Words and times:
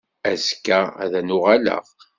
Azekka 0.29 0.79
ad 1.03 1.13
n-uɣaleɣ. 1.21 1.85